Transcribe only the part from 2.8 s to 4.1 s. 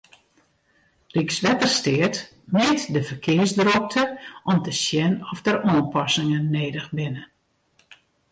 de ferkearsdrokte